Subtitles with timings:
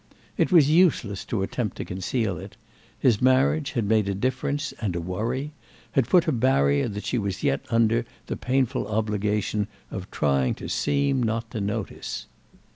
[0.35, 2.57] It was useless to attempt to conceal it:
[2.97, 5.51] his marriage had made a difference and a worry,
[5.91, 10.67] had put a barrier that she was yet under the painful obligation of trying to
[10.69, 12.25] seem not to notice.